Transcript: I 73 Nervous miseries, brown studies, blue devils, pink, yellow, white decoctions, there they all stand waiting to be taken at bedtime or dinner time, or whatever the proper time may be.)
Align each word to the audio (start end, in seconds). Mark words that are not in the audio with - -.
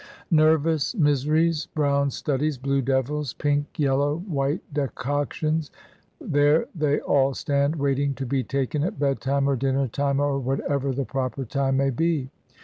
I 0.01 0.23
73 0.31 0.35
Nervous 0.39 0.95
miseries, 0.95 1.65
brown 1.75 2.09
studies, 2.09 2.57
blue 2.57 2.81
devils, 2.81 3.35
pink, 3.35 3.77
yellow, 3.77 4.15
white 4.27 4.61
decoctions, 4.73 5.69
there 6.19 6.65
they 6.73 6.99
all 7.01 7.35
stand 7.35 7.75
waiting 7.75 8.15
to 8.15 8.25
be 8.25 8.43
taken 8.43 8.83
at 8.83 8.97
bedtime 8.97 9.47
or 9.47 9.55
dinner 9.55 9.87
time, 9.87 10.19
or 10.19 10.39
whatever 10.39 10.91
the 10.91 11.05
proper 11.05 11.45
time 11.45 11.77
may 11.77 11.91
be.) 11.91 12.31